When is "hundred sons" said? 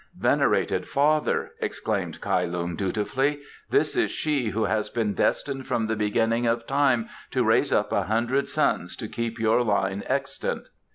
8.05-8.95